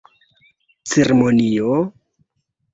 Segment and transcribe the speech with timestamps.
[0.95, 1.77] Ceremonio!?